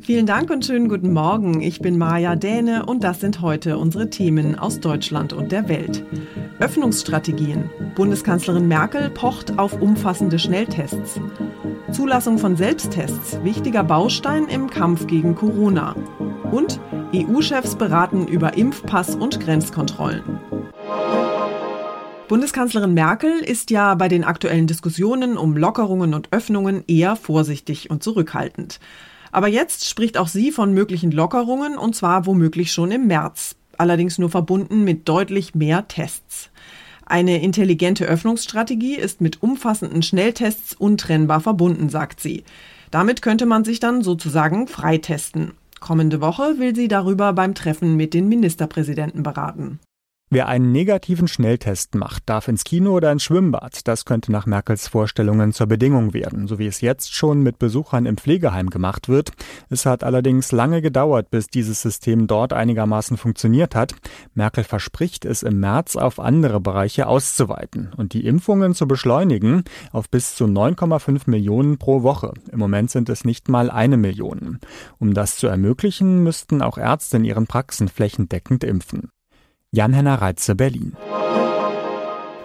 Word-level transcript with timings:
Vielen 0.00 0.26
Dank 0.26 0.50
und 0.50 0.64
schönen 0.64 0.88
guten 0.88 1.12
Morgen. 1.12 1.60
Ich 1.60 1.80
bin 1.80 1.98
Maja 1.98 2.36
Däne 2.36 2.86
und 2.86 3.02
das 3.02 3.20
sind 3.20 3.40
heute 3.40 3.78
unsere 3.78 4.10
Themen 4.10 4.56
aus 4.56 4.78
Deutschland 4.78 5.32
und 5.32 5.50
der 5.50 5.68
Welt. 5.68 6.04
Öffnungsstrategien. 6.60 7.68
Bundeskanzlerin 7.96 8.68
Merkel 8.68 9.10
pocht 9.10 9.58
auf 9.58 9.80
umfassende 9.80 10.38
Schnelltests. 10.38 11.20
Zulassung 11.90 12.38
von 12.38 12.56
Selbsttests, 12.56 13.42
wichtiger 13.42 13.82
Baustein 13.82 14.46
im 14.46 14.70
Kampf 14.70 15.08
gegen 15.08 15.34
Corona. 15.34 15.96
Und 16.52 16.78
EU-Chefs 17.12 17.74
beraten 17.74 18.28
über 18.28 18.56
Impfpass 18.56 19.16
und 19.16 19.40
Grenzkontrollen. 19.40 20.22
Bundeskanzlerin 22.28 22.94
Merkel 22.94 23.40
ist 23.40 23.70
ja 23.70 23.94
bei 23.96 24.08
den 24.08 24.22
aktuellen 24.24 24.66
Diskussionen 24.66 25.36
um 25.36 25.56
Lockerungen 25.56 26.14
und 26.14 26.28
Öffnungen 26.30 26.84
eher 26.86 27.16
vorsichtig 27.16 27.90
und 27.90 28.02
zurückhaltend. 28.02 28.78
Aber 29.32 29.48
jetzt 29.48 29.88
spricht 29.88 30.18
auch 30.18 30.28
sie 30.28 30.52
von 30.52 30.72
möglichen 30.72 31.10
Lockerungen 31.10 31.76
und 31.76 31.96
zwar 31.96 32.26
womöglich 32.26 32.70
schon 32.70 32.92
im 32.92 33.06
März. 33.08 33.56
Allerdings 33.78 34.18
nur 34.18 34.30
verbunden 34.30 34.84
mit 34.84 35.08
deutlich 35.08 35.54
mehr 35.54 35.88
Tests. 35.88 36.50
Eine 37.06 37.42
intelligente 37.42 38.04
Öffnungsstrategie 38.04 38.94
ist 38.94 39.20
mit 39.20 39.42
umfassenden 39.42 40.02
Schnelltests 40.02 40.74
untrennbar 40.74 41.40
verbunden, 41.40 41.88
sagt 41.88 42.20
sie. 42.20 42.44
Damit 42.90 43.22
könnte 43.22 43.46
man 43.46 43.64
sich 43.64 43.80
dann 43.80 44.02
sozusagen 44.02 44.68
freitesten. 44.68 45.52
Kommende 45.80 46.20
Woche 46.20 46.58
will 46.58 46.76
sie 46.76 46.88
darüber 46.88 47.32
beim 47.32 47.54
Treffen 47.54 47.96
mit 47.96 48.14
den 48.14 48.28
Ministerpräsidenten 48.28 49.22
beraten. 49.22 49.80
Wer 50.34 50.48
einen 50.48 50.72
negativen 50.72 51.28
Schnelltest 51.28 51.94
macht, 51.94 52.22
darf 52.24 52.48
ins 52.48 52.64
Kino 52.64 52.92
oder 52.92 53.12
ins 53.12 53.22
Schwimmbad. 53.22 53.86
Das 53.86 54.06
könnte 54.06 54.32
nach 54.32 54.46
Merkels 54.46 54.88
Vorstellungen 54.88 55.52
zur 55.52 55.66
Bedingung 55.66 56.14
werden, 56.14 56.48
so 56.48 56.58
wie 56.58 56.66
es 56.66 56.80
jetzt 56.80 57.12
schon 57.12 57.42
mit 57.42 57.58
Besuchern 57.58 58.06
im 58.06 58.16
Pflegeheim 58.16 58.70
gemacht 58.70 59.10
wird. 59.10 59.32
Es 59.68 59.84
hat 59.84 60.02
allerdings 60.02 60.50
lange 60.50 60.80
gedauert, 60.80 61.28
bis 61.28 61.48
dieses 61.48 61.82
System 61.82 62.28
dort 62.28 62.54
einigermaßen 62.54 63.18
funktioniert 63.18 63.74
hat. 63.74 63.94
Merkel 64.32 64.64
verspricht, 64.64 65.26
es 65.26 65.42
im 65.42 65.60
März 65.60 65.96
auf 65.96 66.18
andere 66.18 66.60
Bereiche 66.60 67.08
auszuweiten 67.08 67.90
und 67.94 68.14
die 68.14 68.24
Impfungen 68.24 68.74
zu 68.74 68.88
beschleunigen 68.88 69.64
auf 69.90 70.08
bis 70.08 70.34
zu 70.34 70.46
9,5 70.46 71.24
Millionen 71.26 71.76
pro 71.76 72.02
Woche. 72.02 72.32
Im 72.50 72.58
Moment 72.58 72.90
sind 72.90 73.10
es 73.10 73.26
nicht 73.26 73.50
mal 73.50 73.70
eine 73.70 73.98
Million. 73.98 74.60
Um 74.98 75.12
das 75.12 75.36
zu 75.36 75.46
ermöglichen, 75.46 76.22
müssten 76.22 76.62
auch 76.62 76.78
Ärzte 76.78 77.18
in 77.18 77.26
ihren 77.26 77.46
Praxen 77.46 77.88
flächendeckend 77.88 78.64
impfen. 78.64 79.10
Jan-Henner 79.74 80.16
Reitze, 80.16 80.54
Berlin. 80.54 80.94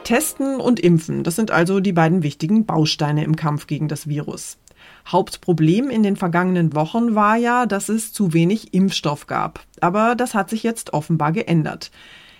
Testen 0.05 0.61
und 0.61 0.79
Impfen, 0.79 1.25
das 1.25 1.35
sind 1.35 1.51
also 1.51 1.81
die 1.81 1.91
beiden 1.91 2.23
wichtigen 2.23 2.65
Bausteine 2.65 3.25
im 3.25 3.35
Kampf 3.35 3.67
gegen 3.67 3.89
das 3.89 4.07
Virus. 4.07 4.59
Hauptproblem 5.05 5.89
in 5.89 6.03
den 6.03 6.15
vergangenen 6.15 6.73
Wochen 6.73 7.15
war 7.15 7.35
ja, 7.35 7.65
dass 7.65 7.89
es 7.89 8.13
zu 8.13 8.31
wenig 8.31 8.73
Impfstoff 8.73 9.27
gab. 9.27 9.59
Aber 9.81 10.15
das 10.15 10.35
hat 10.35 10.49
sich 10.49 10.63
jetzt 10.63 10.93
offenbar 10.93 11.33
geändert. 11.33 11.91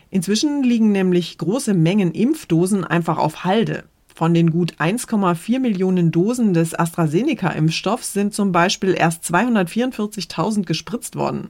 Inzwischen 0.10 0.64
liegen 0.64 0.94
nämlich 0.94 1.38
große 1.38 1.74
Mengen 1.74 2.14
Impfdosen 2.14 2.86
einfach 2.86 3.18
auf 3.18 3.44
Halde. 3.44 3.84
Von 4.16 4.34
den 4.34 4.52
gut 4.52 4.76
1,4 4.76 5.60
Millionen 5.60 6.12
Dosen 6.12 6.54
des 6.54 6.74
AstraZeneca-Impfstoffs 6.74 8.14
sind 8.14 8.34
zum 8.34 8.54
Beispiel 8.54 8.96
erst 8.98 9.26
244.000 9.26 10.64
gespritzt 10.64 11.18
worden. 11.18 11.50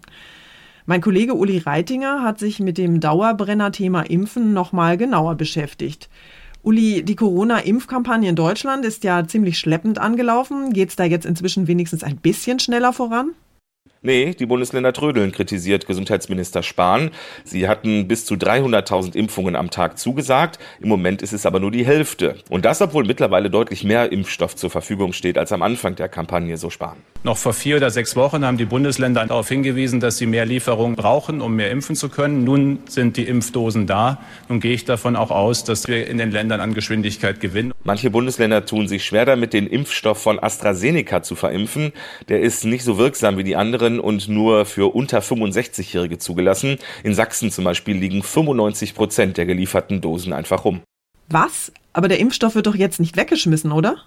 Mein 0.89 1.01
Kollege 1.01 1.33
Uli 1.33 1.57
Reitinger 1.57 2.23
hat 2.23 2.39
sich 2.39 2.61
mit 2.61 2.77
dem 2.77 3.01
Dauerbrenner-Thema 3.01 4.03
Impfen 4.03 4.53
nochmal 4.53 4.95
genauer 4.95 5.35
beschäftigt. 5.35 6.07
Uli, 6.63 7.03
die 7.03 7.17
Corona-Impfkampagne 7.17 8.29
in 8.29 8.37
Deutschland 8.37 8.85
ist 8.85 9.03
ja 9.03 9.27
ziemlich 9.27 9.59
schleppend 9.59 9.99
angelaufen. 9.99 10.71
Geht 10.71 10.87
es 10.87 10.95
da 10.95 11.03
jetzt 11.03 11.25
inzwischen 11.25 11.67
wenigstens 11.67 12.03
ein 12.03 12.15
bisschen 12.15 12.59
schneller 12.59 12.93
voran? 12.93 13.31
Nee, 14.03 14.35
die 14.35 14.45
Bundesländer 14.45 14.93
trödeln, 14.93 15.31
kritisiert 15.31 15.87
Gesundheitsminister 15.87 16.61
Spahn. 16.61 17.09
Sie 17.43 17.67
hatten 17.67 18.07
bis 18.07 18.25
zu 18.25 18.35
300.000 18.35 19.15
Impfungen 19.15 19.55
am 19.55 19.71
Tag 19.71 19.97
zugesagt. 19.97 20.59
Im 20.79 20.89
Moment 20.89 21.23
ist 21.23 21.33
es 21.33 21.47
aber 21.47 21.59
nur 21.59 21.71
die 21.71 21.85
Hälfte. 21.85 22.35
Und 22.49 22.65
das, 22.65 22.79
obwohl 22.79 23.05
mittlerweile 23.05 23.49
deutlich 23.49 23.83
mehr 23.83 24.11
Impfstoff 24.11 24.55
zur 24.55 24.69
Verfügung 24.69 25.13
steht 25.13 25.39
als 25.39 25.51
am 25.51 25.63
Anfang 25.63 25.95
der 25.95 26.09
Kampagne, 26.09 26.57
so 26.57 26.69
Spahn. 26.69 26.97
Noch 27.23 27.37
vor 27.37 27.53
vier 27.53 27.77
oder 27.77 27.89
sechs 27.89 28.15
Wochen 28.15 28.45
haben 28.45 28.57
die 28.57 28.65
Bundesländer 28.65 29.25
darauf 29.25 29.49
hingewiesen, 29.49 29.99
dass 29.99 30.17
sie 30.17 30.27
mehr 30.27 30.45
Lieferungen 30.45 30.95
brauchen, 30.95 31.41
um 31.41 31.55
mehr 31.55 31.71
impfen 31.71 31.95
zu 31.95 32.09
können. 32.09 32.43
Nun 32.43 32.79
sind 32.87 33.17
die 33.17 33.23
Impfdosen 33.23 33.87
da. 33.87 34.19
Nun 34.47 34.59
gehe 34.59 34.73
ich 34.73 34.85
davon 34.85 35.15
auch 35.15 35.31
aus, 35.31 35.63
dass 35.63 35.87
wir 35.87 36.07
in 36.07 36.19
den 36.19 36.29
Ländern 36.29 36.61
an 36.61 36.75
Geschwindigkeit 36.75 37.39
gewinnen. 37.39 37.73
Manche 37.83 38.11
Bundesländer 38.11 38.65
tun 38.65 38.87
sich 38.87 39.03
schwer 39.03 39.25
damit, 39.25 39.53
den 39.53 39.65
Impfstoff 39.65 40.21
von 40.21 40.37
AstraZeneca 40.37 41.23
zu 41.23 41.35
verimpfen. 41.35 41.93
Der 42.29 42.41
ist 42.41 42.63
nicht 42.63 42.83
so 42.83 42.99
wirksam 42.99 43.37
wie 43.37 43.43
die 43.43 43.55
anderen 43.55 43.86
anderen 43.87 43.99
und 43.99 44.27
nur 44.27 44.65
für 44.65 44.93
unter 44.93 45.19
65-Jährige 45.19 46.17
zugelassen. 46.17 46.77
In 47.03 47.13
Sachsen 47.13 47.51
zum 47.51 47.63
Beispiel 47.63 47.97
liegen 47.97 48.21
95 48.21 48.93
Prozent 48.95 49.37
der 49.37 49.45
gelieferten 49.45 50.01
Dosen 50.01 50.33
einfach 50.33 50.65
rum. 50.65 50.81
Was? 51.29 51.71
Aber 51.93 52.07
der 52.07 52.19
Impfstoff 52.19 52.55
wird 52.55 52.67
doch 52.67 52.75
jetzt 52.75 52.99
nicht 52.99 53.17
weggeschmissen, 53.17 53.71
oder? 53.71 54.03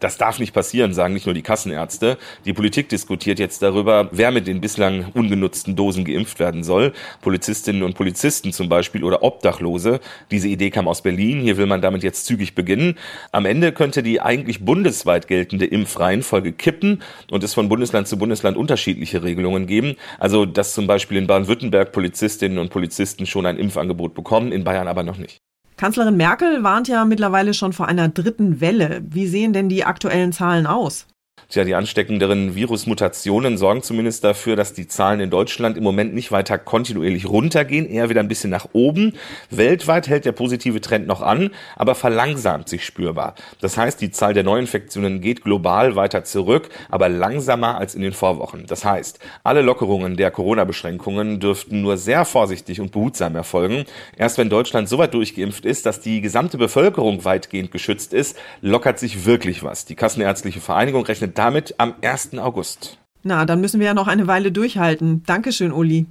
Das 0.00 0.16
darf 0.16 0.38
nicht 0.38 0.54
passieren, 0.54 0.94
sagen 0.94 1.12
nicht 1.12 1.26
nur 1.26 1.34
die 1.34 1.42
Kassenärzte. 1.42 2.16
Die 2.46 2.54
Politik 2.54 2.88
diskutiert 2.88 3.38
jetzt 3.38 3.60
darüber, 3.62 4.08
wer 4.12 4.30
mit 4.30 4.46
den 4.46 4.62
bislang 4.62 5.06
ungenutzten 5.12 5.76
Dosen 5.76 6.04
geimpft 6.04 6.40
werden 6.40 6.64
soll. 6.64 6.94
Polizistinnen 7.20 7.82
und 7.82 7.94
Polizisten 7.94 8.52
zum 8.52 8.70
Beispiel 8.70 9.04
oder 9.04 9.22
Obdachlose. 9.22 10.00
Diese 10.30 10.48
Idee 10.48 10.70
kam 10.70 10.88
aus 10.88 11.02
Berlin. 11.02 11.42
Hier 11.42 11.58
will 11.58 11.66
man 11.66 11.82
damit 11.82 12.02
jetzt 12.02 12.24
zügig 12.24 12.54
beginnen. 12.54 12.96
Am 13.30 13.44
Ende 13.44 13.72
könnte 13.72 14.02
die 14.02 14.22
eigentlich 14.22 14.64
bundesweit 14.64 15.28
geltende 15.28 15.66
Impfreihenfolge 15.66 16.52
kippen 16.52 17.02
und 17.30 17.44
es 17.44 17.52
von 17.52 17.68
Bundesland 17.68 18.08
zu 18.08 18.16
Bundesland 18.16 18.56
unterschiedliche 18.56 19.22
Regelungen 19.22 19.66
geben. 19.66 19.96
Also, 20.18 20.46
dass 20.46 20.72
zum 20.72 20.86
Beispiel 20.86 21.18
in 21.18 21.26
Baden-Württemberg 21.26 21.92
Polizistinnen 21.92 22.56
und 22.58 22.70
Polizisten 22.70 23.26
schon 23.26 23.44
ein 23.44 23.58
Impfangebot 23.58 24.14
bekommen, 24.14 24.50
in 24.50 24.64
Bayern 24.64 24.88
aber 24.88 25.02
noch 25.02 25.18
nicht. 25.18 25.42
Kanzlerin 25.80 26.18
Merkel 26.18 26.62
warnt 26.62 26.88
ja 26.88 27.06
mittlerweile 27.06 27.54
schon 27.54 27.72
vor 27.72 27.88
einer 27.88 28.10
dritten 28.10 28.60
Welle. 28.60 29.00
Wie 29.02 29.26
sehen 29.26 29.54
denn 29.54 29.70
die 29.70 29.86
aktuellen 29.86 30.30
Zahlen 30.30 30.66
aus? 30.66 31.06
Tja, 31.50 31.64
die 31.64 31.74
ansteckenderen 31.74 32.54
Virusmutationen 32.54 33.58
sorgen 33.58 33.82
zumindest 33.82 34.22
dafür, 34.22 34.54
dass 34.54 34.72
die 34.72 34.86
Zahlen 34.86 35.18
in 35.18 35.30
Deutschland 35.30 35.76
im 35.76 35.82
Moment 35.82 36.14
nicht 36.14 36.30
weiter 36.30 36.58
kontinuierlich 36.58 37.28
runtergehen, 37.28 37.90
eher 37.90 38.08
wieder 38.08 38.20
ein 38.20 38.28
bisschen 38.28 38.50
nach 38.50 38.68
oben. 38.72 39.14
Weltweit 39.50 40.06
hält 40.06 40.26
der 40.26 40.30
positive 40.30 40.80
Trend 40.80 41.08
noch 41.08 41.22
an, 41.22 41.50
aber 41.74 41.96
verlangsamt 41.96 42.68
sich 42.68 42.84
spürbar. 42.84 43.34
Das 43.60 43.76
heißt, 43.76 44.00
die 44.00 44.12
Zahl 44.12 44.32
der 44.32 44.44
Neuinfektionen 44.44 45.20
geht 45.20 45.42
global 45.42 45.96
weiter 45.96 46.22
zurück, 46.22 46.68
aber 46.88 47.08
langsamer 47.08 47.78
als 47.78 47.96
in 47.96 48.02
den 48.02 48.12
Vorwochen. 48.12 48.66
Das 48.68 48.84
heißt, 48.84 49.18
alle 49.42 49.62
Lockerungen 49.62 50.16
der 50.16 50.30
Corona-Beschränkungen 50.30 51.40
dürften 51.40 51.82
nur 51.82 51.96
sehr 51.96 52.24
vorsichtig 52.26 52.80
und 52.80 52.92
behutsam 52.92 53.34
erfolgen. 53.34 53.86
Erst 54.16 54.38
wenn 54.38 54.50
Deutschland 54.50 54.88
so 54.88 54.98
weit 54.98 55.14
durchgeimpft 55.14 55.64
ist, 55.64 55.84
dass 55.84 55.98
die 55.98 56.20
gesamte 56.20 56.58
Bevölkerung 56.58 57.24
weitgehend 57.24 57.72
geschützt 57.72 58.14
ist, 58.14 58.38
lockert 58.60 59.00
sich 59.00 59.26
wirklich 59.26 59.64
was. 59.64 59.84
Die 59.84 59.96
Kassenärztliche 59.96 60.60
Vereinigung 60.60 61.04
rechnet 61.04 61.39
damit 61.40 61.74
am 61.78 61.94
1. 62.02 62.36
August. 62.36 62.98
Na, 63.22 63.46
dann 63.46 63.62
müssen 63.62 63.80
wir 63.80 63.86
ja 63.86 63.94
noch 63.94 64.08
eine 64.08 64.26
Weile 64.26 64.52
durchhalten. 64.52 65.22
Dankeschön, 65.24 65.72
Uli. 65.72 66.04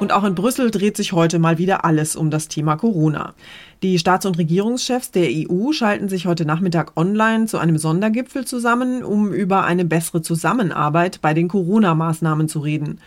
Und 0.00 0.12
auch 0.12 0.24
in 0.24 0.34
Brüssel 0.34 0.70
dreht 0.70 0.96
sich 0.96 1.12
heute 1.12 1.38
mal 1.38 1.58
wieder 1.58 1.84
alles 1.84 2.16
um 2.16 2.30
das 2.30 2.48
Thema 2.48 2.76
Corona. 2.76 3.34
Die 3.82 3.98
Staats- 3.98 4.24
und 4.24 4.38
Regierungschefs 4.38 5.10
der 5.10 5.28
EU 5.30 5.72
schalten 5.72 6.08
sich 6.08 6.24
heute 6.24 6.46
Nachmittag 6.46 6.96
online 6.96 7.44
zu 7.44 7.58
einem 7.58 7.76
Sondergipfel 7.76 8.46
zusammen, 8.46 9.04
um 9.04 9.30
über 9.30 9.64
eine 9.64 9.84
bessere 9.84 10.22
Zusammenarbeit 10.22 11.20
bei 11.20 11.34
den 11.34 11.48
Corona-Maßnahmen 11.48 12.48
zu 12.48 12.60
reden. 12.60 12.98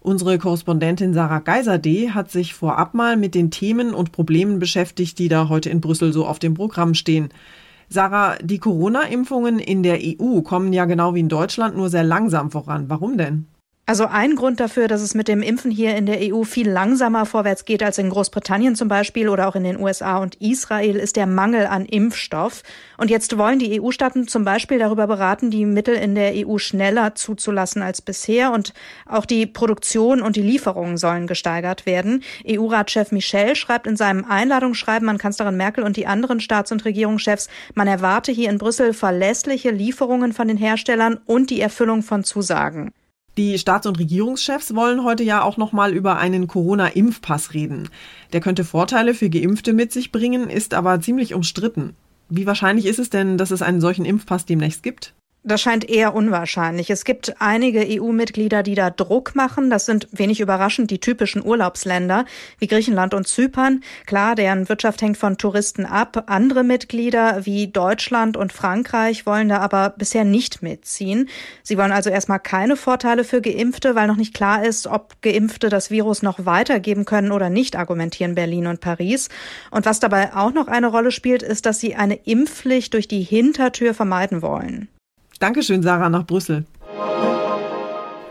Unsere 0.00 0.36
Korrespondentin 0.36 1.14
Sarah 1.14 1.38
Geiserde 1.38 2.12
hat 2.12 2.30
sich 2.30 2.52
vorab 2.52 2.92
mal 2.92 3.16
mit 3.16 3.34
den 3.34 3.50
Themen 3.50 3.94
und 3.94 4.12
Problemen 4.12 4.58
beschäftigt, 4.58 5.18
die 5.18 5.28
da 5.28 5.48
heute 5.48 5.70
in 5.70 5.80
Brüssel 5.80 6.12
so 6.12 6.26
auf 6.26 6.38
dem 6.38 6.52
Programm 6.52 6.92
stehen. 6.92 7.30
Sarah, 7.88 8.36
die 8.42 8.58
Corona-Impfungen 8.58 9.58
in 9.58 9.82
der 9.82 9.98
EU 10.02 10.40
kommen 10.42 10.72
ja 10.72 10.84
genau 10.86 11.14
wie 11.14 11.20
in 11.20 11.28
Deutschland 11.28 11.76
nur 11.76 11.88
sehr 11.88 12.04
langsam 12.04 12.50
voran. 12.50 12.88
Warum 12.88 13.16
denn? 13.16 13.46
Also 13.88 14.06
ein 14.06 14.34
Grund 14.34 14.58
dafür, 14.58 14.88
dass 14.88 15.00
es 15.00 15.14
mit 15.14 15.28
dem 15.28 15.42
Impfen 15.42 15.70
hier 15.70 15.94
in 15.94 16.06
der 16.06 16.18
EU 16.20 16.42
viel 16.42 16.68
langsamer 16.68 17.24
vorwärts 17.24 17.64
geht 17.64 17.84
als 17.84 17.98
in 17.98 18.10
Großbritannien 18.10 18.74
zum 18.74 18.88
Beispiel 18.88 19.28
oder 19.28 19.46
auch 19.46 19.54
in 19.54 19.62
den 19.62 19.78
USA 19.78 20.18
und 20.18 20.34
Israel, 20.40 20.96
ist 20.96 21.14
der 21.14 21.28
Mangel 21.28 21.68
an 21.68 21.86
Impfstoff. 21.86 22.64
Und 22.96 23.10
jetzt 23.10 23.38
wollen 23.38 23.60
die 23.60 23.80
EU-Staaten 23.80 24.26
zum 24.26 24.42
Beispiel 24.44 24.80
darüber 24.80 25.06
beraten, 25.06 25.52
die 25.52 25.64
Mittel 25.64 25.94
in 25.94 26.16
der 26.16 26.32
EU 26.34 26.58
schneller 26.58 27.14
zuzulassen 27.14 27.80
als 27.80 28.02
bisher. 28.02 28.50
Und 28.50 28.74
auch 29.08 29.24
die 29.24 29.46
Produktion 29.46 30.20
und 30.20 30.34
die 30.34 30.42
Lieferungen 30.42 30.96
sollen 30.96 31.28
gesteigert 31.28 31.86
werden. 31.86 32.24
EU-Ratschef 32.44 33.12
Michel 33.12 33.54
schreibt 33.54 33.86
in 33.86 33.96
seinem 33.96 34.24
Einladungsschreiben 34.24 35.08
an 35.08 35.18
Kanzlerin 35.18 35.56
Merkel 35.56 35.84
und 35.84 35.96
die 35.96 36.08
anderen 36.08 36.40
Staats- 36.40 36.72
und 36.72 36.84
Regierungschefs, 36.84 37.48
man 37.74 37.86
erwarte 37.86 38.32
hier 38.32 38.50
in 38.50 38.58
Brüssel 38.58 38.94
verlässliche 38.94 39.70
Lieferungen 39.70 40.32
von 40.32 40.48
den 40.48 40.56
Herstellern 40.56 41.20
und 41.24 41.50
die 41.50 41.60
Erfüllung 41.60 42.02
von 42.02 42.24
Zusagen. 42.24 42.90
Die 43.36 43.58
Staats- 43.58 43.86
und 43.86 43.98
Regierungschefs 43.98 44.74
wollen 44.74 45.04
heute 45.04 45.22
ja 45.22 45.42
auch 45.42 45.58
noch 45.58 45.72
mal 45.72 45.92
über 45.92 46.16
einen 46.16 46.46
Corona-Impfpass 46.46 47.52
reden. 47.52 47.90
Der 48.32 48.40
könnte 48.40 48.64
Vorteile 48.64 49.12
für 49.12 49.28
Geimpfte 49.28 49.74
mit 49.74 49.92
sich 49.92 50.10
bringen, 50.10 50.48
ist 50.48 50.72
aber 50.72 51.00
ziemlich 51.00 51.34
umstritten. 51.34 51.94
Wie 52.30 52.46
wahrscheinlich 52.46 52.86
ist 52.86 52.98
es 52.98 53.10
denn, 53.10 53.36
dass 53.36 53.50
es 53.50 53.60
einen 53.60 53.82
solchen 53.82 54.06
Impfpass 54.06 54.46
demnächst 54.46 54.82
gibt? 54.82 55.12
Das 55.48 55.60
scheint 55.60 55.88
eher 55.88 56.12
unwahrscheinlich. 56.12 56.90
Es 56.90 57.04
gibt 57.04 57.36
einige 57.38 57.86
EU-Mitglieder, 57.86 58.64
die 58.64 58.74
da 58.74 58.90
Druck 58.90 59.36
machen. 59.36 59.70
Das 59.70 59.86
sind 59.86 60.08
wenig 60.10 60.40
überraschend 60.40 60.90
die 60.90 60.98
typischen 60.98 61.46
Urlaubsländer 61.46 62.24
wie 62.58 62.66
Griechenland 62.66 63.14
und 63.14 63.28
Zypern. 63.28 63.84
Klar, 64.06 64.34
deren 64.34 64.68
Wirtschaft 64.68 65.02
hängt 65.02 65.16
von 65.16 65.38
Touristen 65.38 65.86
ab. 65.86 66.24
Andere 66.26 66.64
Mitglieder 66.64 67.46
wie 67.46 67.68
Deutschland 67.68 68.36
und 68.36 68.52
Frankreich 68.52 69.24
wollen 69.24 69.48
da 69.48 69.58
aber 69.58 69.90
bisher 69.90 70.24
nicht 70.24 70.62
mitziehen. 70.62 71.28
Sie 71.62 71.78
wollen 71.78 71.92
also 71.92 72.10
erstmal 72.10 72.40
keine 72.40 72.74
Vorteile 72.74 73.22
für 73.22 73.40
Geimpfte, 73.40 73.94
weil 73.94 74.08
noch 74.08 74.16
nicht 74.16 74.34
klar 74.34 74.64
ist, 74.64 74.88
ob 74.88 75.22
Geimpfte 75.22 75.68
das 75.68 75.92
Virus 75.92 76.22
noch 76.22 76.44
weitergeben 76.44 77.04
können 77.04 77.30
oder 77.30 77.50
nicht, 77.50 77.76
argumentieren 77.76 78.34
Berlin 78.34 78.66
und 78.66 78.80
Paris. 78.80 79.28
Und 79.70 79.86
was 79.86 80.00
dabei 80.00 80.34
auch 80.34 80.52
noch 80.52 80.66
eine 80.66 80.88
Rolle 80.88 81.12
spielt, 81.12 81.44
ist, 81.44 81.66
dass 81.66 81.78
sie 81.78 81.94
eine 81.94 82.16
Impfpflicht 82.16 82.94
durch 82.94 83.06
die 83.06 83.22
Hintertür 83.22 83.94
vermeiden 83.94 84.42
wollen. 84.42 84.88
Dankeschön, 85.38 85.82
Sarah, 85.82 86.08
nach 86.08 86.26
Brüssel. 86.26 86.64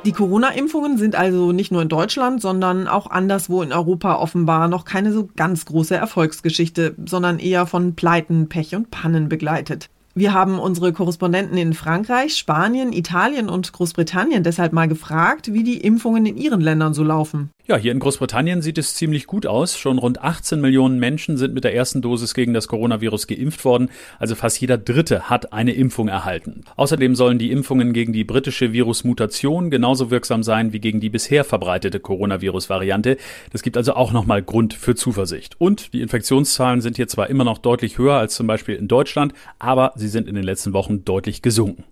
Die 0.05 0.11
Corona-Impfungen 0.11 0.99
sind 0.99 1.15
also 1.15 1.51
nicht 1.51 1.71
nur 1.71 1.81
in 1.81 1.89
Deutschland, 1.89 2.39
sondern 2.39 2.87
auch 2.87 3.09
anderswo 3.09 3.63
in 3.63 3.73
Europa 3.73 4.17
offenbar 4.17 4.67
noch 4.67 4.85
keine 4.85 5.11
so 5.11 5.27
ganz 5.35 5.65
große 5.65 5.95
Erfolgsgeschichte, 5.95 6.93
sondern 7.05 7.39
eher 7.39 7.65
von 7.65 7.95
Pleiten, 7.95 8.47
Pech 8.47 8.75
und 8.75 8.91
Pannen 8.91 9.29
begleitet. 9.29 9.89
Wir 10.17 10.31
haben 10.31 10.59
unsere 10.59 10.93
Korrespondenten 10.93 11.57
in 11.57 11.73
Frankreich, 11.73 12.37
Spanien, 12.37 12.93
Italien 12.93 13.49
und 13.49 13.73
Großbritannien 13.73 14.43
deshalb 14.43 14.71
mal 14.71 14.87
gefragt, 14.87 15.51
wie 15.51 15.63
die 15.63 15.77
Impfungen 15.77 16.25
in 16.25 16.37
ihren 16.37 16.61
Ländern 16.61 16.93
so 16.93 17.03
laufen. 17.03 17.49
Ja, 17.67 17.77
hier 17.77 17.93
in 17.93 17.99
Großbritannien 17.99 18.61
sieht 18.61 18.77
es 18.77 18.93
ziemlich 18.93 19.25
gut 19.25 19.47
aus. 19.47 19.75
Schon 19.75 19.97
rund 19.97 20.21
18 20.21 20.61
Millionen 20.61 20.99
Menschen 20.99 21.35
sind 21.35 21.55
mit 21.55 21.63
der 21.63 21.73
ersten 21.73 21.99
Dosis 21.99 22.35
gegen 22.35 22.53
das 22.53 22.67
Coronavirus 22.67 23.25
geimpft 23.25 23.65
worden. 23.65 23.89
Also 24.19 24.35
fast 24.35 24.61
jeder 24.61 24.77
Dritte 24.77 25.31
hat 25.31 25.51
eine 25.51 25.73
Impfung 25.73 26.07
erhalten. 26.07 26.61
Außerdem 26.75 27.15
sollen 27.15 27.39
die 27.39 27.49
Impfungen 27.49 27.91
gegen 27.91 28.13
die 28.13 28.23
britische 28.23 28.71
Virusmutation 28.71 29.71
genauso 29.71 30.11
wirksam 30.11 30.43
sein 30.43 30.73
wie 30.73 30.79
gegen 30.79 30.99
die 30.99 31.09
bisher 31.09 31.43
verbreitete 31.43 31.99
Coronavirus-Variante. 31.99 33.17
Das 33.51 33.63
gibt 33.63 33.77
also 33.77 33.95
auch 33.95 34.11
nochmal 34.11 34.43
Grund 34.43 34.75
für 34.75 34.93
Zuversicht. 34.93 35.55
Und 35.59 35.91
die 35.93 36.03
Infektionszahlen 36.03 36.81
sind 36.81 36.97
hier 36.97 37.07
zwar 37.07 37.31
immer 37.31 37.45
noch 37.45 37.57
deutlich 37.57 37.97
höher 37.97 38.13
als 38.13 38.35
zum 38.35 38.45
Beispiel 38.45 38.75
in 38.75 38.87
Deutschland, 38.87 39.33
aber 39.57 39.93
sie 39.95 40.07
sind 40.07 40.27
in 40.27 40.35
den 40.35 40.43
letzten 40.43 40.73
Wochen 40.73 41.03
deutlich 41.03 41.41
gesunken. 41.41 41.83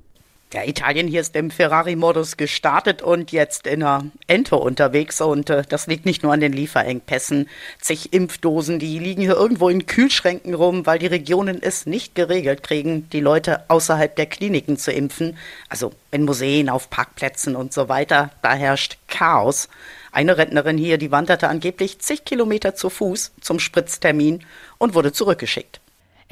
Ja, 0.53 0.63
Italien 0.63 1.07
hier 1.07 1.21
ist 1.21 1.35
im 1.35 1.49
Ferrari-Modus 1.49 2.37
gestartet 2.37 3.01
und 3.01 3.31
jetzt 3.31 3.65
in 3.65 3.79
der 3.79 4.03
Ente 4.27 4.55
unterwegs. 4.55 5.19
Und 5.19 5.49
äh, 5.49 5.63
das 5.67 5.87
liegt 5.87 6.05
nicht 6.05 6.21
nur 6.21 6.31
an 6.31 6.41
den 6.41 6.53
Lieferengpässen. 6.53 7.49
Zig 7.81 8.13
Impfdosen, 8.13 8.77
die 8.77 8.99
liegen 8.99 9.23
hier 9.23 9.33
irgendwo 9.33 9.69
in 9.69 9.87
Kühlschränken 9.87 10.53
rum, 10.53 10.85
weil 10.85 10.99
die 10.99 11.07
Regionen 11.07 11.59
es 11.59 11.87
nicht 11.87 12.13
geregelt 12.13 12.61
kriegen, 12.61 13.09
die 13.09 13.19
Leute 13.19 13.67
außerhalb 13.67 14.15
der 14.15 14.27
Kliniken 14.27 14.77
zu 14.77 14.91
impfen. 14.91 15.39
Also 15.69 15.91
in 16.11 16.23
Museen, 16.23 16.69
auf 16.69 16.91
Parkplätzen 16.91 17.55
und 17.55 17.73
so 17.73 17.89
weiter. 17.89 18.29
Da 18.43 18.53
herrscht 18.53 18.97
Chaos. 19.07 19.69
Eine 20.11 20.37
Rentnerin 20.37 20.77
hier, 20.77 20.99
die 20.99 21.09
wanderte 21.09 21.47
angeblich 21.47 21.97
zig 21.97 22.25
Kilometer 22.25 22.75
zu 22.75 22.91
Fuß 22.91 23.31
zum 23.41 23.57
Spritztermin 23.57 24.45
und 24.77 24.93
wurde 24.93 25.13
zurückgeschickt. 25.13 25.81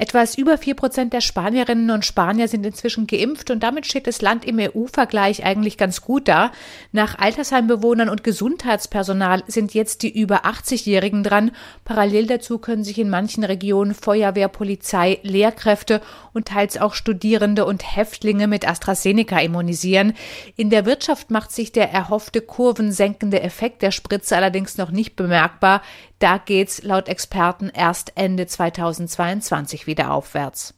Etwas 0.02 0.36
über 0.36 0.58
vier 0.58 0.74
Prozent 0.74 1.12
der 1.12 1.20
Spanierinnen 1.20 1.92
und 1.92 2.04
Spanier 2.04 2.48
sind 2.48 2.66
inzwischen 2.66 3.06
geimpft 3.06 3.52
und 3.52 3.62
damit 3.62 3.86
steht 3.86 4.08
das 4.08 4.20
Land 4.20 4.44
im 4.44 4.58
EU-Vergleich 4.58 5.44
eigentlich 5.44 5.78
ganz 5.78 6.00
gut 6.00 6.26
da. 6.26 6.50
Nach 6.90 7.20
Altersheimbewohnern 7.20 8.08
und 8.08 8.24
Gesundheitspersonal 8.24 9.44
sind 9.46 9.74
jetzt 9.74 10.02
die 10.02 10.10
über 10.20 10.44
80-Jährigen 10.44 11.22
dran. 11.22 11.52
Parallel 11.84 12.26
dazu 12.26 12.58
können 12.58 12.82
sich 12.82 12.98
in 12.98 13.10
manchen 13.10 13.44
Regionen 13.44 13.94
Feuerwehr, 13.94 14.48
Polizei, 14.48 15.20
Lehrkräfte 15.22 16.00
und 16.32 16.48
teils 16.48 16.78
auch 16.78 16.94
Studierende 16.94 17.64
und 17.64 17.96
Häftlinge 17.96 18.48
mit 18.48 18.66
AstraZeneca 18.66 19.38
immunisieren. 19.38 20.14
In 20.56 20.70
der 20.70 20.84
Wirtschaft 20.84 21.30
macht 21.30 21.52
sich 21.52 21.70
der 21.70 21.92
erhoffte 21.92 22.40
kurvensenkende 22.40 23.40
Effekt 23.40 23.82
der 23.82 23.92
Spritze 23.92 24.36
allerdings 24.36 24.78
noch 24.78 24.90
nicht 24.90 25.14
bemerkbar. 25.14 25.80
Da 26.18 26.38
geht's 26.38 26.82
laut 26.84 27.08
Experten 27.08 27.68
erst 27.74 28.12
Ende 28.14 28.46
2022 28.46 29.88
wieder 29.88 29.91
aufwärts. 30.00 30.74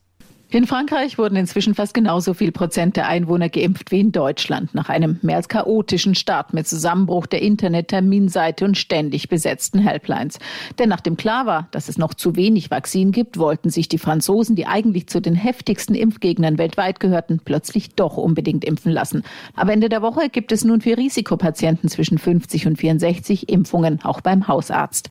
In 0.54 0.68
Frankreich 0.68 1.18
wurden 1.18 1.35
inzwischen 1.35 1.75
fast 1.75 1.94
genauso 1.94 2.33
viel 2.33 2.52
Prozent 2.52 2.97
der 2.97 3.09
Einwohner 3.09 3.49
geimpft 3.49 3.90
wie 3.90 3.99
in 3.99 4.12
Deutschland, 4.12 4.73
nach 4.73 4.88
einem 4.88 5.18
mehr 5.21 5.35
als 5.35 5.49
chaotischen 5.49 6.14
Start 6.14 6.54
mit 6.54 6.68
Zusammenbruch 6.68 7.26
der 7.26 7.42
Internet-Terminseite 7.42 8.64
und 8.64 8.78
ständig 8.78 9.28
besetzten 9.28 9.80
Helplines. 9.80 10.38
Denn 10.78 10.88
nachdem 10.88 11.16
klar 11.16 11.47
war, 11.47 11.66
dass 11.73 11.88
es 11.88 11.99
noch 11.99 12.14
zu 12.14 12.37
wenig 12.37 12.71
Vakzin 12.71 13.11
gibt, 13.11 13.37
wollten 13.37 13.68
sich 13.68 13.88
die 13.88 13.99
Franzosen, 13.99 14.54
die 14.54 14.66
eigentlich 14.66 15.09
zu 15.09 15.21
den 15.21 15.35
heftigsten 15.35 15.97
Impfgegnern 15.97 16.56
weltweit 16.56 17.00
gehörten, 17.00 17.40
plötzlich 17.44 17.97
doch 17.97 18.16
unbedingt 18.16 18.64
impfen 18.64 18.92
lassen. 18.92 19.25
Aber 19.56 19.73
Ende 19.73 19.88
der 19.88 20.02
Woche 20.02 20.28
gibt 20.28 20.52
es 20.52 20.62
nun 20.62 20.83
für 20.83 20.97
Risikopatienten 20.97 21.88
zwischen 21.88 22.18
50 22.18 22.68
und 22.68 22.76
64 22.76 23.49
Impfungen, 23.49 24.04
auch 24.04 24.21
beim 24.21 24.47
Hausarzt. 24.47 25.09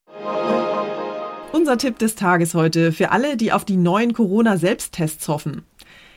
Unser 1.53 1.77
Tipp 1.77 1.99
des 1.99 2.15
Tages 2.15 2.55
heute 2.55 2.91
für 2.91 3.11
alle, 3.11 3.37
die 3.37 3.51
auf 3.51 3.63
die 3.63 3.77
neuen 3.77 4.13
Corona-Selbsttests 4.13 5.27
hoffen. 5.27 5.61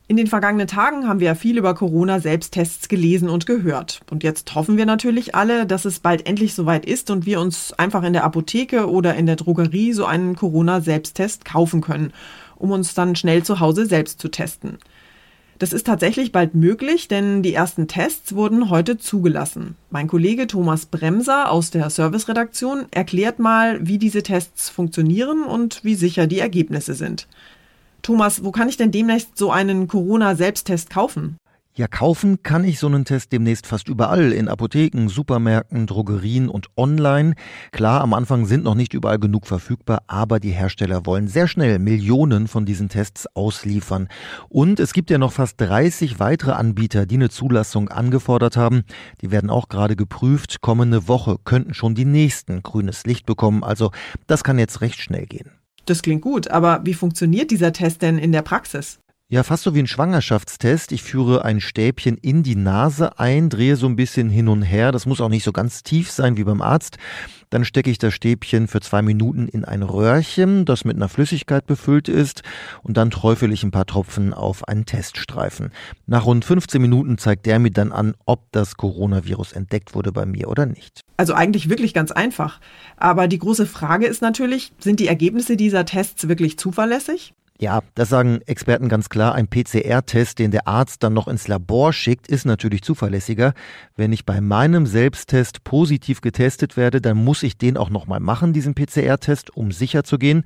In 0.09 0.17
den 0.17 0.29
vergangenen 0.29 0.67
Tagen 0.67 1.07
haben 1.07 1.21
wir 1.21 1.37
viel 1.37 1.59
über 1.59 1.75
Corona-Selbsttests 1.75 2.89
gelesen 2.89 3.29
und 3.29 3.45
gehört. 3.45 4.01
Und 4.11 4.25
jetzt 4.25 4.55
hoffen 4.55 4.79
wir 4.79 4.87
natürlich 4.87 5.35
alle, 5.35 5.67
dass 5.67 5.85
es 5.85 6.01
bald 6.01 6.27
endlich 6.27 6.55
soweit 6.55 6.87
ist 6.87 7.11
und 7.11 7.27
wir 7.27 7.39
uns 7.39 7.75
einfach 7.75 8.03
in 8.03 8.15
der 8.15 8.25
Apotheke 8.25 8.89
oder 8.89 9.15
in 9.15 9.27
der 9.27 9.37
Drogerie 9.37 9.93
so 9.93 10.07
einen 10.07 10.37
Corona-Selbsttest 10.37 11.45
kaufen 11.45 11.83
können, 11.83 12.15
um 12.57 12.71
uns 12.71 12.95
dann 12.95 13.15
schnell 13.15 13.43
zu 13.43 13.61
Hause 13.61 13.85
selbst 13.85 14.21
zu 14.21 14.29
testen. 14.29 14.79
Das 15.59 15.73
ist 15.73 15.87
tatsächlich 15.87 16.33
bald 16.33 16.55
möglich, 16.55 17.09
denn 17.09 17.43
die 17.43 17.55
ersten 17.55 17.89
Tests 17.89 18.35
wurden 18.35 18.69
heute 18.69 18.99
zugelassen. 18.99 19.75
Mein 19.89 20.07
Kollege 20.07 20.47
Thomas 20.47 20.85
Bremser 20.85 21.51
aus 21.51 21.71
der 21.71 21.89
Serviceredaktion 21.89 22.87
erklärt 22.91 23.39
mal, 23.39 23.79
wie 23.87 23.97
diese 23.97 24.23
Tests 24.23 24.69
funktionieren 24.69 25.45
und 25.45 25.83
wie 25.83 25.95
sicher 25.95 26.27
die 26.27 26.41
Ergebnisse 26.41 26.93
sind. 26.93 27.27
Thomas, 28.03 28.45
wo 28.45 28.53
kann 28.53 28.69
ich 28.69 28.77
denn 28.77 28.91
demnächst 28.91 29.39
so 29.39 29.51
einen 29.51 29.89
Corona-Selbsttest 29.89 30.91
kaufen? 30.91 31.39
Ja, 31.79 31.89
kaufen 31.89 32.43
kann 32.43 32.65
ich 32.65 32.79
so 32.79 32.87
einen 32.87 33.05
Test 33.05 33.33
demnächst 33.33 33.67
fast 33.67 33.89
überall, 33.89 34.33
in 34.33 34.49
Apotheken, 34.49 35.09
Supermärkten, 35.09 35.87
Drogerien 35.87 36.49
und 36.49 36.69
online. 36.75 37.35
Klar, 37.71 38.01
am 38.01 38.15
Anfang 38.15 38.47
sind 38.47 38.65
noch 38.65 38.75
nicht 38.75 38.95
überall 38.95 39.19
genug 39.19 39.47
verfügbar, 39.47 40.03
aber 40.07 40.41
die 40.41 40.53
Hersteller 40.53 41.05
wollen 41.05 41.29
sehr 41.29 41.47
schnell 41.47 41.79
Millionen 41.79 42.49
von 42.49 42.65
diesen 42.65 42.89
Tests 42.89 43.27
ausliefern. 43.35 44.09
Und 44.49 44.81
es 44.81 44.95
gibt 44.95 45.11
ja 45.11 45.19
noch 45.19 45.33
fast 45.33 45.61
30 45.61 46.19
weitere 46.19 46.53
Anbieter, 46.53 47.05
die 47.05 47.17
eine 47.17 47.29
Zulassung 47.29 47.91
angefordert 47.91 48.57
haben. 48.57 48.85
Die 49.21 49.31
werden 49.31 49.51
auch 49.51 49.69
gerade 49.69 49.97
geprüft. 49.97 50.63
Kommende 50.63 51.09
Woche 51.09 51.37
könnten 51.45 51.75
schon 51.75 51.95
die 51.95 52.07
nächsten 52.07 52.63
grünes 52.63 53.05
Licht 53.05 53.27
bekommen. 53.27 53.63
Also 53.63 53.91
das 54.27 54.45
kann 54.45 54.59
jetzt 54.59 54.81
recht 54.81 55.03
schnell 55.03 55.27
gehen. 55.27 55.51
Das 55.85 56.01
klingt 56.01 56.23
gut, 56.23 56.49
aber 56.49 56.81
wie 56.85 56.95
funktioniert 56.95 57.51
dieser 57.51 57.75
Test 57.75 58.01
denn 58.01 58.17
in 58.17 58.33
der 58.33 58.41
Praxis? 58.41 58.99
Ja, 59.29 59.43
fast 59.43 59.65
so 59.65 59.75
wie 59.75 59.81
ein 59.81 59.89
Schwangerschaftstest. 59.89 60.93
Ich 60.93 61.03
führe 61.03 61.45
ein 61.45 61.61
Stäbchen 61.61 62.17
in 62.17 62.45
die 62.45 62.55
Nase 62.55 63.19
ein, 63.19 63.49
drehe 63.49 63.75
so 63.75 63.89
ein 63.89 63.97
bisschen 63.97 64.31
hin 64.31 64.47
und 64.47 64.63
her. 64.63 64.93
Das 64.93 65.05
muss 65.05 65.21
auch 65.21 65.29
nicht 65.29 65.43
so 65.43 65.51
ganz 65.51 65.83
tief 65.83 66.13
sein 66.13 66.37
wie 66.37 66.45
beim 66.45 66.63
Arzt. 66.63 66.97
Dann 67.51 67.65
stecke 67.65 67.91
ich 67.91 67.99
das 67.99 68.15
Stäbchen 68.15 68.69
für 68.69 68.81
zwei 68.81 69.03
Minuten 69.03 69.49
in 69.49 69.65
ein 69.65 69.83
Röhrchen, 69.83 70.65
das 70.65 70.85
mit 70.85 70.95
einer 70.95 71.09
Flüssigkeit 71.09 71.67
befüllt 71.67 72.09
ist, 72.09 72.43
und 72.85 72.97
dann 72.97 73.11
träufel 73.11 73.53
ich 73.53 73.65
ein 73.65 73.73
paar 73.73 73.87
Tropfen 73.87 74.33
auf 74.33 74.69
einen 74.69 74.87
Teststreifen. 74.87 75.73
Nach 76.07 76.25
rund 76.25 76.45
15 76.45 76.81
Minuten 76.81 77.19
zeigt 77.19 77.47
der 77.47 77.59
mir 77.59 77.73
dann 77.73 77.91
an, 77.91 78.15
ob 78.27 78.53
das 78.53 78.77
Coronavirus 78.77 79.55
entdeckt 79.55 79.97
wurde 79.97 80.13
bei 80.13 80.25
mir 80.25 80.47
oder 80.47 80.67
nicht. 80.67 81.01
Also 81.17 81.35
eigentlich 81.35 81.69
wirklich 81.69 81.95
ganz 81.95 82.13
einfach. 82.13 82.61
Aber 82.97 83.27
die 83.27 83.41
große 83.41 83.67
Frage 83.67 84.07
ist 84.07 84.23
natürlich, 84.23 84.73
sind 84.79 85.01
die 85.01 85.09
Ergebnisse 85.09 85.57
dieser 85.57 85.85
Tests 85.85 86.29
wirklich 86.29 86.61
zuverlässig? 86.61 87.35
Ja, 87.59 87.81
das 87.95 88.11
sagen 88.11 88.43
Experten 88.45 88.91
ganz 88.91 89.09
klar. 89.09 89.35
Ein 89.35 89.49
PCR-Test, 89.49 90.39
den 90.39 90.51
der 90.51 90.69
Arzt 90.69 91.03
dann 91.03 91.15
noch 91.15 91.27
ins 91.27 91.49
Labor 91.49 91.95
schickt, 91.95 92.29
ist 92.29 92.45
natürlich 92.45 92.83
zuverlässiger. 92.83 93.55
Wenn 93.95 94.13
ich 94.13 94.27
bei 94.27 94.43
meinem 94.43 94.85
Selbsttest 94.85 95.65
positiv 95.65 96.21
getestet 96.21 96.77
werde, 96.77 97.01
dann 97.01 97.17
muss 97.17 97.43
ich 97.43 97.57
den 97.57 97.79
auch 97.79 97.89
nochmal 97.89 98.21
machen, 98.21 98.53
diesen 98.53 98.75
PCR-Test, 98.75 99.57
um 99.57 99.73
sicher 99.73 100.05
zu 100.05 100.19
gehen. 100.19 100.45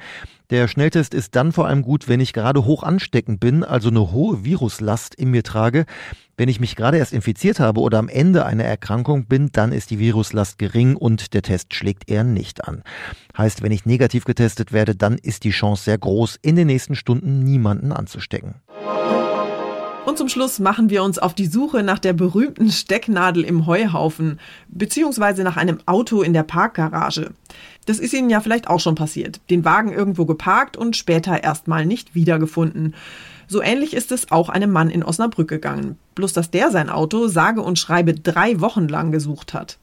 Der 0.50 0.69
Schnelltest 0.69 1.12
ist 1.12 1.35
dann 1.35 1.50
vor 1.50 1.67
allem 1.67 1.83
gut, 1.83 2.09
wenn 2.09 2.21
ich 2.21 2.33
gerade 2.33 2.64
hoch 2.64 2.85
ansteckend 2.85 3.40
bin, 3.40 3.64
also 3.64 3.88
eine 3.88 4.12
hohe 4.12 4.45
Viruslast 4.45 5.17
in 5.17 5.33
mir 5.33 5.43
trage. 5.43 5.87
Wenn 6.40 6.49
ich 6.49 6.59
mich 6.59 6.75
gerade 6.75 6.97
erst 6.97 7.12
infiziert 7.12 7.61
habe 7.61 7.82
oder 7.82 7.99
am 7.99 8.09
Ende 8.09 8.47
einer 8.47 8.64
Erkrankung 8.64 9.26
bin, 9.26 9.50
dann 9.52 9.73
ist 9.73 9.90
die 9.90 9.99
Viruslast 9.99 10.59
gering 10.59 10.97
und 10.97 11.35
der 11.35 11.42
Test 11.42 11.75
schlägt 11.75 12.11
eher 12.11 12.25
nicht 12.25 12.66
an. 12.66 12.82
Heißt, 13.37 13.61
wenn 13.61 13.73
ich 13.73 13.85
negativ 13.85 14.25
getestet 14.25 14.73
werde, 14.73 14.97
dann 14.97 15.18
ist 15.18 15.44
die 15.44 15.50
Chance 15.50 15.85
sehr 15.85 15.99
groß, 15.99 16.38
in 16.40 16.56
den 16.56 16.68
nächsten 16.68 16.94
Stunden 16.94 17.40
niemanden 17.40 17.92
anzustecken. 17.92 18.54
Und 20.07 20.16
zum 20.16 20.28
Schluss 20.28 20.59
machen 20.59 20.90
wir 20.90 21.02
uns 21.02 21.19
auf 21.19 21.35
die 21.35 21.47
Suche 21.47 21.83
nach 21.83 21.99
der 21.99 22.14
berühmten 22.14 22.71
Stecknadel 22.71 23.45
im 23.45 23.66
Heuhaufen, 23.66 24.40
beziehungsweise 24.69 25.45
nach 25.45 25.57
einem 25.57 25.78
Auto 25.87 26.23
in 26.23 26.33
der 26.33 26.42
Parkgarage. 26.42 27.33
Das 27.87 27.99
ist 27.99 28.14
Ihnen 28.14 28.30
ja 28.30 28.40
vielleicht 28.40 28.69
auch 28.69 28.80
schon 28.80 28.95
passiert. 28.95 29.40
Den 29.50 29.64
Wagen 29.64 29.92
irgendwo 29.92 30.25
geparkt 30.25 30.76
und 30.76 30.97
später 30.97 31.42
erstmal 31.42 31.85
nicht 31.85 32.14
wiedergefunden. 32.14 32.95
So 33.47 33.62
ähnlich 33.62 33.95
ist 33.95 34.11
es 34.11 34.33
auch 34.33 34.49
einem 34.49 34.71
Mann 34.71 34.90
in 34.90 35.04
Osnabrück 35.04 35.49
gegangen. 35.49 35.99
Bloß 36.14 36.33
dass 36.33 36.50
der 36.50 36.71
sein 36.71 36.88
Auto 36.88 37.28
sage 37.28 37.62
und 37.62 37.78
schreibe 37.78 38.14
drei 38.14 38.61
Wochen 38.61 38.88
lang 38.88 39.12
gesucht 39.12 39.54
hat. 39.54 39.78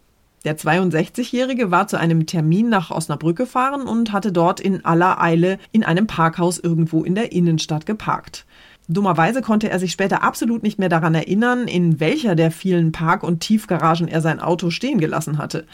Der 0.46 0.58
62-Jährige 0.58 1.72
war 1.72 1.88
zu 1.88 1.98
einem 1.98 2.26
Termin 2.26 2.70
nach 2.70 2.92
Osnabrück 2.92 3.38
gefahren 3.38 3.82
und 3.82 4.14
hatte 4.14 4.32
dort 4.32 4.60
in 4.60 4.86
aller 4.86 5.22
Eile 5.22 5.60
in 5.72 5.84
einem 5.84 6.08
Parkhaus 6.08 6.60
irgendwo 6.60 7.04
in 7.04 7.16
der 7.16 7.32
Innenstadt 7.34 7.86
geparkt. 7.86 8.46
Dummerweise 8.88 9.42
konnte 9.42 9.70
er 9.70 9.80
sich 9.80 9.92
später 9.92 10.24
absolut 10.24 10.64
nicht 10.64 10.80
mehr 10.80 10.90
daran 10.90 11.14
erinnern, 11.14 11.68
in 11.68 12.00
welcher 12.00 12.36
der 12.36 12.52
vielen 12.52 12.92
Park- 12.92 13.24
und 13.24 13.42
Tiefgaragen 13.42 14.08
er 14.08 14.22
sein 14.22 14.40
Auto 14.40 14.70
stehen 14.70 15.00
gelassen 15.00 15.38
hatte. 15.38 15.66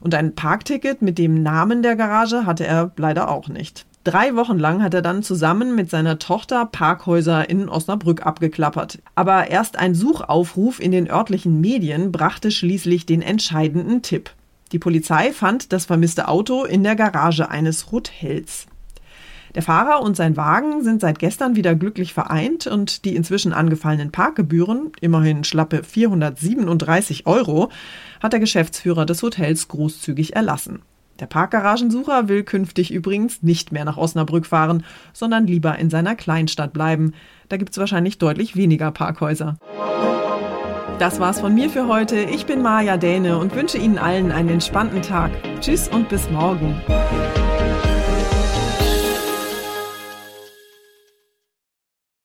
Und 0.00 0.14
ein 0.14 0.34
Parkticket 0.34 1.02
mit 1.02 1.18
dem 1.18 1.42
Namen 1.42 1.82
der 1.82 1.96
Garage 1.96 2.46
hatte 2.46 2.66
er 2.66 2.92
leider 2.96 3.30
auch 3.30 3.48
nicht. 3.48 3.86
Drei 4.04 4.34
Wochen 4.34 4.58
lang 4.58 4.82
hat 4.82 4.94
er 4.94 5.02
dann 5.02 5.22
zusammen 5.22 5.74
mit 5.74 5.90
seiner 5.90 6.18
Tochter 6.18 6.64
Parkhäuser 6.64 7.50
in 7.50 7.68
Osnabrück 7.68 8.24
abgeklappert. 8.24 8.98
Aber 9.14 9.48
erst 9.48 9.78
ein 9.78 9.94
Suchaufruf 9.94 10.80
in 10.80 10.90
den 10.90 11.10
örtlichen 11.10 11.60
Medien 11.60 12.10
brachte 12.10 12.50
schließlich 12.50 13.04
den 13.04 13.20
entscheidenden 13.20 14.00
Tipp. 14.00 14.30
Die 14.72 14.78
Polizei 14.78 15.32
fand 15.32 15.72
das 15.72 15.84
vermisste 15.84 16.28
Auto 16.28 16.64
in 16.64 16.82
der 16.82 16.96
Garage 16.96 17.50
eines 17.50 17.92
Hotels. 17.92 18.66
Der 19.54 19.62
Fahrer 19.62 20.02
und 20.02 20.16
sein 20.16 20.36
Wagen 20.36 20.82
sind 20.82 21.00
seit 21.00 21.18
gestern 21.18 21.56
wieder 21.56 21.74
glücklich 21.74 22.14
vereint 22.14 22.66
und 22.66 23.04
die 23.04 23.16
inzwischen 23.16 23.52
angefallenen 23.52 24.12
Parkgebühren, 24.12 24.92
immerhin 25.00 25.44
schlappe 25.44 25.82
437 25.82 27.26
Euro, 27.26 27.70
hat 28.22 28.32
der 28.32 28.40
Geschäftsführer 28.40 29.06
des 29.06 29.22
Hotels 29.22 29.68
großzügig 29.68 30.36
erlassen. 30.36 30.82
Der 31.18 31.26
Parkgaragensucher 31.26 32.28
will 32.28 32.44
künftig 32.44 32.92
übrigens 32.92 33.42
nicht 33.42 33.72
mehr 33.72 33.84
nach 33.84 33.98
Osnabrück 33.98 34.46
fahren, 34.46 34.84
sondern 35.12 35.46
lieber 35.46 35.78
in 35.78 35.90
seiner 35.90 36.14
Kleinstadt 36.14 36.72
bleiben. 36.72 37.12
Da 37.48 37.58
gibt 37.58 37.72
es 37.72 37.78
wahrscheinlich 37.78 38.18
deutlich 38.18 38.56
weniger 38.56 38.90
Parkhäuser. 38.90 39.56
Das 40.98 41.18
war's 41.18 41.40
von 41.40 41.54
mir 41.54 41.70
für 41.70 41.88
heute. 41.88 42.20
Ich 42.20 42.46
bin 42.46 42.62
Maja 42.62 42.96
Däne 42.96 43.38
und 43.38 43.54
wünsche 43.54 43.78
Ihnen 43.78 43.98
allen 43.98 44.32
einen 44.32 44.50
entspannten 44.50 45.02
Tag. 45.02 45.30
Tschüss 45.60 45.88
und 45.88 46.08
bis 46.08 46.30
morgen. 46.30 46.80